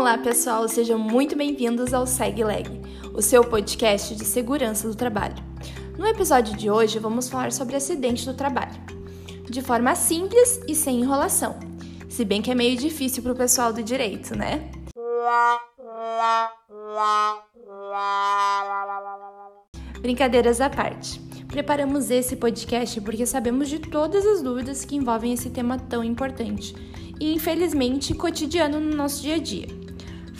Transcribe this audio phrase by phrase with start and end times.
[0.00, 2.66] Olá, pessoal, sejam muito bem-vindos ao SegLeg,
[3.12, 5.36] o seu podcast de segurança do trabalho.
[5.98, 8.80] No episódio de hoje, vamos falar sobre acidente do trabalho,
[9.44, 11.60] de forma simples e sem enrolação,
[12.08, 14.70] se bem que é meio difícil para o pessoal do direito, né?
[20.00, 21.20] Brincadeiras à parte.
[21.46, 26.74] Preparamos esse podcast porque sabemos de todas as dúvidas que envolvem esse tema tão importante
[27.20, 29.79] e, infelizmente, cotidiano no nosso dia a dia.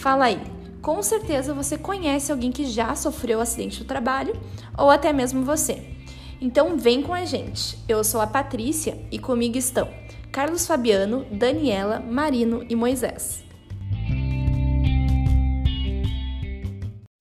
[0.01, 0.41] Fala aí,
[0.81, 4.33] com certeza você conhece alguém que já sofreu acidente no trabalho
[4.79, 5.95] ou até mesmo você.
[6.41, 7.77] Então vem com a gente.
[7.87, 9.93] Eu sou a Patrícia e comigo estão
[10.33, 13.45] Carlos Fabiano, Daniela, Marino e Moisés.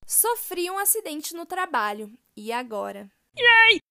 [0.07, 2.09] Sofri um acidente no trabalho.
[2.33, 3.09] E agora?
[3.37, 3.81] Yay!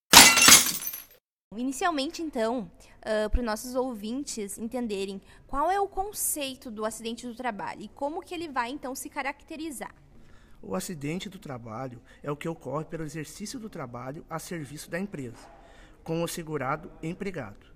[1.54, 7.34] Inicialmente, então, uh, para os nossos ouvintes entenderem qual é o conceito do acidente do
[7.34, 9.94] trabalho e como que ele vai, então, se caracterizar.
[10.60, 14.98] O acidente do trabalho é o que ocorre pelo exercício do trabalho a serviço da
[14.98, 15.46] empresa,
[16.02, 17.66] com o segurado empregado,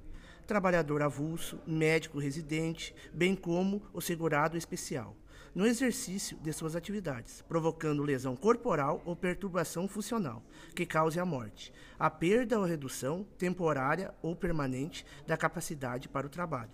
[0.47, 5.17] trabalhador avulso, médico residente, bem como o segurado especial,
[5.55, 10.43] no exercício de suas atividades, provocando lesão corporal ou perturbação funcional
[10.75, 16.31] que cause a morte, a perda ou redução temporária ou permanente da capacidade para o
[16.31, 16.71] trabalho.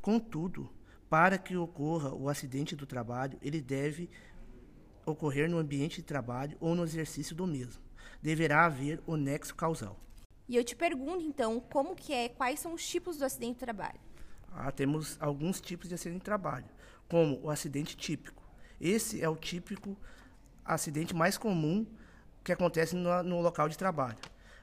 [0.00, 0.70] Contudo,
[1.08, 4.08] para que ocorra o acidente do trabalho, ele deve
[5.04, 7.82] ocorrer no ambiente de trabalho ou no exercício do mesmo.
[8.22, 9.98] Deverá haver o nexo causal.
[10.48, 13.60] E eu te pergunto então, como que é, quais são os tipos do acidente de
[13.60, 13.98] trabalho?
[14.52, 16.66] Ah, temos alguns tipos de acidente de trabalho
[17.10, 18.42] como o acidente típico.
[18.80, 19.98] Esse é o típico
[20.64, 21.84] acidente mais comum
[22.44, 24.18] que acontece no, no local de trabalho.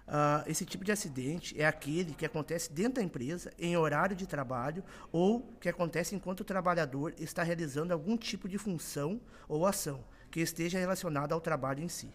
[0.07, 4.25] Uh, esse tipo de acidente é aquele que acontece dentro da empresa, em horário de
[4.25, 4.81] trabalho,
[5.11, 10.39] ou que acontece enquanto o trabalhador está realizando algum tipo de função ou ação que
[10.39, 12.09] esteja relacionada ao trabalho em si.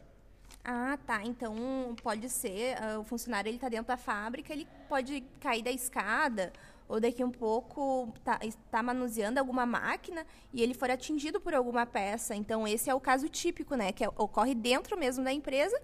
[0.65, 1.23] Ah, tá.
[1.23, 5.71] Então pode ser uh, o funcionário ele está dentro da fábrica, ele pode cair da
[5.71, 6.53] escada
[6.93, 8.39] ou daqui um pouco está
[8.71, 12.35] tá manuseando alguma máquina e ele for atingido por alguma peça.
[12.35, 13.93] Então, esse é o caso típico, né?
[13.93, 15.81] Que é, ocorre dentro mesmo da empresa,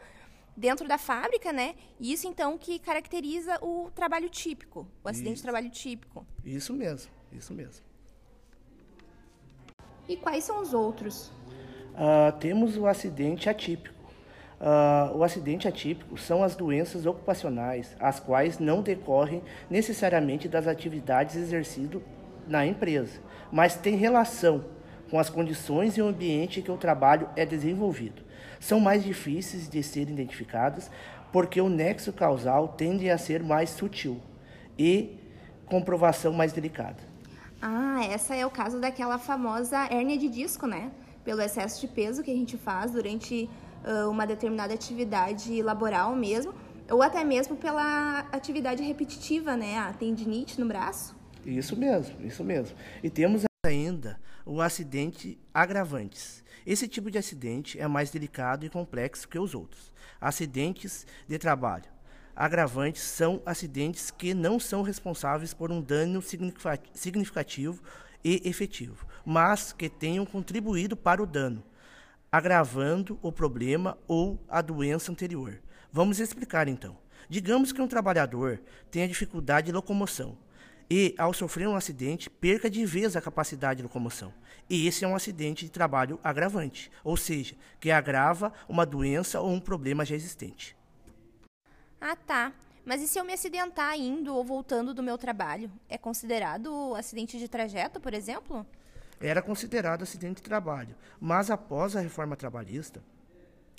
[0.55, 1.77] dentro da fábrica, né?
[1.99, 5.37] E isso, então, que caracteriza o trabalho típico, o acidente isso.
[5.37, 6.27] de trabalho típico.
[6.45, 7.83] Isso mesmo, isso mesmo.
[10.07, 11.29] E quais são os outros?
[11.95, 13.98] Uh, temos o acidente atípico.
[14.61, 21.37] Uh, o acidente atípico são as doenças ocupacionais, as quais não decorrem necessariamente das atividades
[21.37, 22.03] exercidas
[22.47, 23.21] na empresa,
[23.53, 24.65] mas têm relação
[25.11, 28.23] com as condições e o ambiente em que o trabalho é desenvolvido.
[28.59, 30.91] São mais difíceis de serem identificadas
[31.33, 34.21] porque o nexo causal tende a ser mais sutil
[34.79, 35.19] e
[35.67, 36.97] comprovação mais delicada.
[37.61, 40.91] Ah, essa é o caso daquela famosa hérnia de disco, né?
[41.25, 43.49] Pelo excesso de peso que a gente faz durante
[44.09, 46.55] uma determinada atividade laboral mesmo,
[46.91, 49.79] ou até mesmo pela atividade repetitiva, né?
[49.79, 51.17] A tendinite no braço.
[51.45, 52.77] Isso mesmo, isso mesmo.
[53.03, 56.43] E temos ainda o acidente agravantes.
[56.67, 59.93] Esse tipo de acidente é mais delicado e complexo que os outros.
[60.21, 61.85] Acidentes de trabalho.
[62.35, 67.83] Agravantes são acidentes que não são responsáveis por um dano significativo
[68.25, 71.63] e efetivo, mas que tenham contribuído para o dano
[72.31, 75.61] agravando o problema ou a doença anterior.
[75.93, 76.97] Vamos explicar então.
[77.29, 80.37] Digamos que um trabalhador tenha dificuldade de locomoção
[80.91, 84.33] e, ao sofrer um acidente, perca de vez a capacidade de locomoção.
[84.69, 89.51] E esse é um acidente de trabalho agravante, ou seja, que agrava uma doença ou
[89.51, 90.77] um problema já existente.
[92.01, 92.53] Ah, tá.
[92.85, 95.71] Mas e se eu me acidentar indo ou voltando do meu trabalho?
[95.89, 98.67] É considerado acidente de trajeto, por exemplo?
[99.21, 103.03] Era considerado acidente de trabalho, mas após a reforma trabalhista,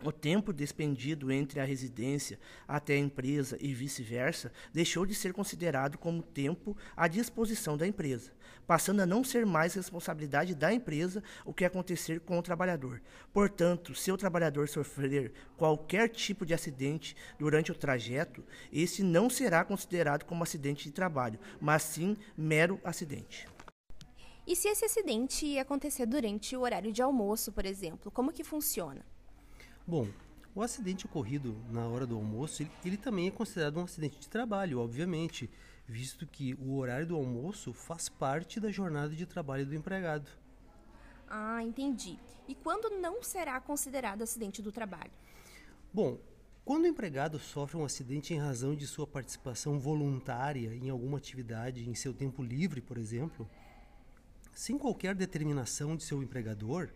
[0.02, 5.98] o tempo despendido entre a residência até a empresa e vice-versa deixou de ser considerado
[5.98, 8.32] como tempo à disposição da empresa,
[8.66, 13.02] passando a não ser mais responsabilidade da empresa o que acontecer com o trabalhador.
[13.34, 19.66] Portanto, se o trabalhador sofrer qualquer tipo de acidente durante o trajeto, esse não será
[19.66, 23.50] considerado como acidente de trabalho, mas sim mero acidente.
[24.50, 29.06] E se esse acidente acontecer durante o horário de almoço, por exemplo, como que funciona?
[29.86, 30.08] Bom,
[30.56, 34.28] o acidente ocorrido na hora do almoço, ele, ele, também é considerado um acidente de
[34.28, 35.48] trabalho, obviamente,
[35.86, 40.28] visto que o horário do almoço faz parte da jornada de trabalho do empregado.
[41.28, 42.18] Ah, entendi.
[42.48, 45.12] E quando não será considerado acidente do trabalho?
[45.94, 46.18] Bom,
[46.66, 51.88] quando o empregado sofre um acidente em razão de sua participação voluntária em alguma atividade
[51.88, 53.48] em seu tempo livre, por exemplo,
[54.60, 56.90] sem qualquer determinação de seu empregador,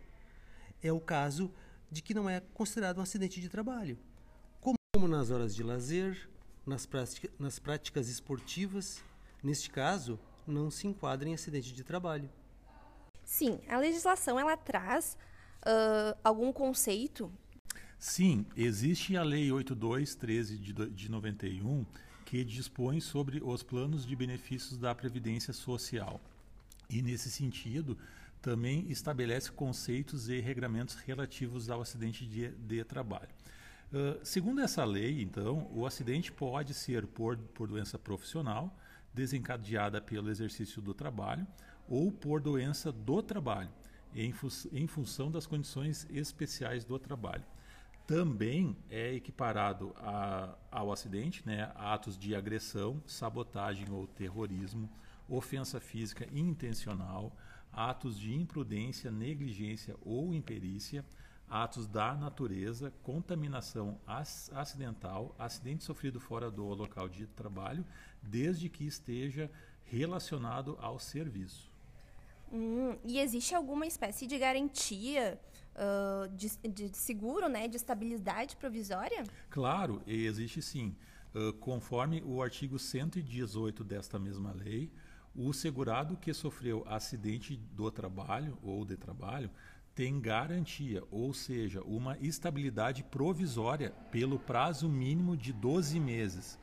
[0.82, 1.50] é o caso
[1.90, 3.98] de que não é considerado um acidente de trabalho.
[4.60, 6.28] Como nas horas de lazer,
[6.66, 9.02] nas, prática, nas práticas esportivas,
[9.42, 12.28] neste caso, não se enquadra em acidente de trabalho.
[13.24, 15.16] Sim, a legislação ela traz
[15.62, 17.32] uh, algum conceito?
[17.98, 21.86] Sim, existe a Lei 8213 de, de 91
[22.26, 26.20] que dispõe sobre os planos de benefícios da Previdência Social.
[26.88, 27.96] E, nesse sentido,
[28.40, 33.30] também estabelece conceitos e regramentos relativos ao acidente de, de trabalho.
[33.90, 38.76] Uh, segundo essa lei, então, o acidente pode ser por, por doença profissional,
[39.14, 41.46] desencadeada pelo exercício do trabalho,
[41.88, 43.70] ou por doença do trabalho,
[44.14, 47.44] em, fu em função das condições especiais do trabalho.
[48.06, 54.90] Também é equiparado a, ao acidente né, atos de agressão, sabotagem ou terrorismo,
[55.28, 57.36] ofensa física intencional,
[57.72, 61.04] atos de imprudência, negligência ou imperícia,
[61.48, 67.84] atos da natureza, contaminação acidental, acidente sofrido fora do local de trabalho,
[68.22, 69.50] desde que esteja
[69.84, 71.70] relacionado ao serviço.
[72.52, 75.40] Hum, e existe alguma espécie de garantia
[75.74, 79.24] uh, de, de, seguro, né, de estabilidade provisória?
[79.50, 80.94] Claro, existe sim.
[81.34, 84.90] Uh, conforme o artigo 118 desta mesma lei,
[85.34, 89.50] o segurado que sofreu acidente do trabalho ou de trabalho
[89.94, 96.58] tem garantia, ou seja, uma estabilidade provisória pelo prazo mínimo de 12 meses.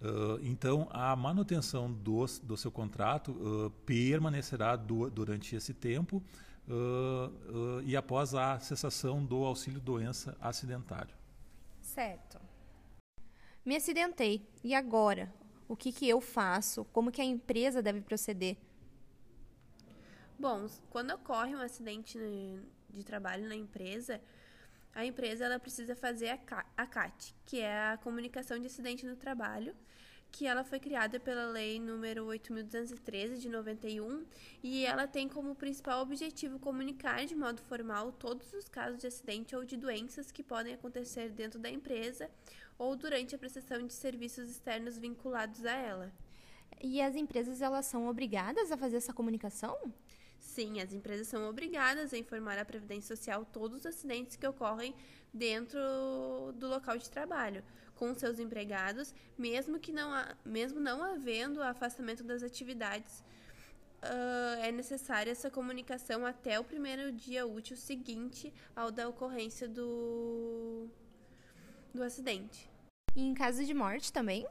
[0.00, 6.22] Uh, então, a manutenção do, do seu contrato uh, permanecerá do, durante esse tempo
[6.68, 11.14] uh, e após a cessação do auxílio-doença acidentário.
[11.80, 12.38] Certo.
[13.64, 14.46] Me acidentei.
[14.62, 15.32] E agora?
[15.68, 16.84] O que, que eu faço?
[16.92, 18.56] Como que a empresa deve proceder?
[20.38, 22.18] Bom, quando ocorre um acidente
[22.90, 24.20] de trabalho na empresa,
[24.94, 26.38] a empresa ela precisa fazer
[26.76, 29.74] a CAT, que é a comunicação de acidente no trabalho,
[30.30, 34.24] que ela foi criada pela lei número 8213 de 91
[34.62, 39.56] e ela tem como principal objetivo comunicar de modo formal todos os casos de acidente
[39.56, 42.30] ou de doenças que podem acontecer dentro da empresa
[42.78, 46.12] ou durante a prestação de serviços externos vinculados a ela.
[46.82, 49.76] E as empresas elas são obrigadas a fazer essa comunicação?
[50.38, 54.94] Sim, as empresas são obrigadas a informar à Previdência Social todos os acidentes que ocorrem
[55.32, 55.78] dentro
[56.54, 57.64] do local de trabalho
[57.96, 60.10] com seus empregados, mesmo que não,
[60.44, 63.24] mesmo não havendo afastamento das atividades.
[64.02, 70.86] Uh, é necessária essa comunicação até o primeiro dia útil seguinte ao da ocorrência do,
[71.92, 72.70] do acidente.
[73.16, 74.46] E em caso de morte também?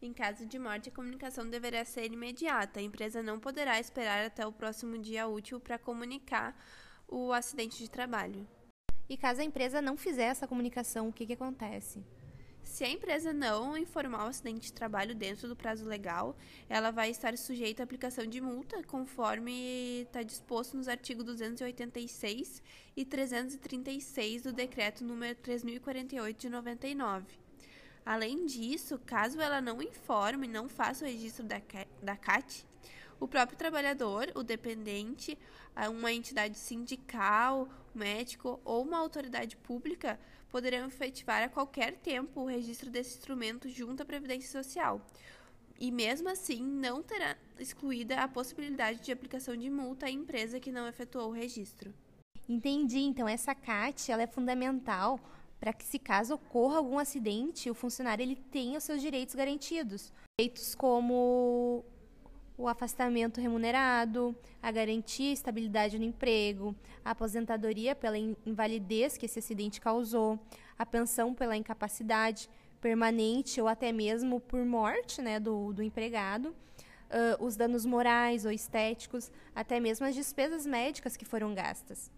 [0.00, 2.78] Em caso de morte, a comunicação deverá ser imediata.
[2.78, 6.56] A empresa não poderá esperar até o próximo dia útil para comunicar
[7.08, 8.46] o acidente de trabalho.
[9.08, 12.04] E caso a empresa não fizer essa comunicação, o que, que acontece?
[12.62, 16.36] Se a empresa não informar o acidente de trabalho dentro do prazo legal,
[16.68, 22.62] ela vai estar sujeita à aplicação de multa, conforme está disposto nos artigos 286
[22.96, 27.26] e 336 do Decreto número 3048 de 99.
[28.06, 31.60] Além disso, caso ela não informe, não faça o registro da,
[32.02, 32.64] da CAT,
[33.20, 35.36] o próprio trabalhador, o dependente,
[35.90, 40.18] uma entidade sindical, médico ou uma autoridade pública
[40.50, 45.00] poderão efetivar a qualquer tempo o registro desse instrumento junto à Previdência Social.
[45.80, 50.72] E mesmo assim, não terá excluída a possibilidade de aplicação de multa à empresa que
[50.72, 51.94] não efetuou o registro.
[52.48, 52.98] Entendi.
[52.98, 55.20] Então, essa CAT ela é fundamental
[55.60, 60.12] para que, se caso ocorra algum acidente, o funcionário ele tenha os seus direitos garantidos.
[60.38, 61.84] Direitos como
[62.58, 66.74] o afastamento remunerado, a garantia e estabilidade no emprego,
[67.04, 70.36] a aposentadoria pela invalidez que esse acidente causou,
[70.76, 72.50] a pensão pela incapacidade
[72.80, 78.50] permanente ou até mesmo por morte né, do, do empregado, uh, os danos morais ou
[78.50, 82.10] estéticos, até mesmo as despesas médicas que foram gastas.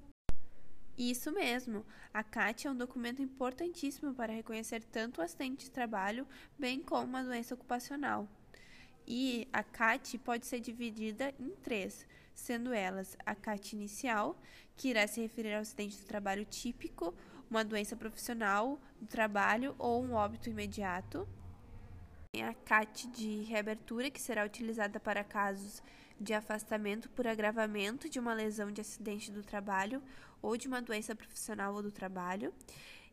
[0.97, 1.85] Isso mesmo.
[2.13, 6.27] A CAT é um documento importantíssimo para reconhecer tanto o acidente de trabalho,
[6.59, 8.27] bem como a doença ocupacional.
[9.13, 14.41] E a CAT pode ser dividida em três, sendo elas a CAT inicial,
[14.77, 17.13] que irá se referir ao acidente do trabalho típico,
[17.51, 21.29] uma doença profissional do trabalho ou um óbito imediato.
[22.41, 25.83] A CAT de reabertura, que será utilizada para casos
[26.21, 30.01] de afastamento por agravamento de uma lesão de acidente do trabalho
[30.41, 32.55] ou de uma doença profissional ou do trabalho.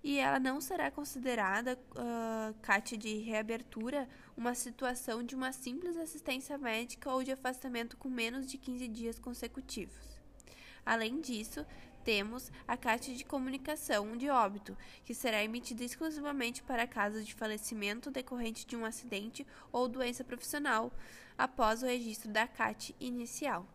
[0.04, 6.58] E ela não será considerada, uh, CAT de reabertura, uma situação de uma simples assistência
[6.58, 10.18] médica ou de afastamento com menos de 15 dias consecutivos.
[10.86, 11.66] Além disso,
[12.08, 18.10] temos a carta de comunicação de óbito, que será emitida exclusivamente para casos de falecimento
[18.10, 20.90] decorrente de um acidente ou doença profissional,
[21.38, 23.68] após o registro da CAT inicial.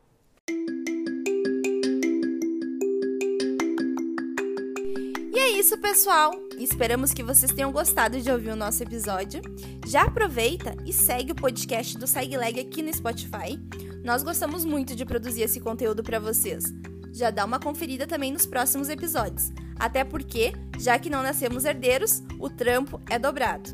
[5.32, 6.32] E é isso, pessoal!
[6.58, 9.40] Esperamos que vocês tenham gostado de ouvir o nosso episódio.
[9.86, 13.58] Já aproveita e segue o podcast do SegLeg aqui no Spotify.
[14.04, 16.64] Nós gostamos muito de produzir esse conteúdo para vocês
[17.12, 19.52] já dá uma conferida também nos próximos episódios.
[19.78, 23.70] Até porque, já que não nascemos herdeiros, o trampo é dobrado.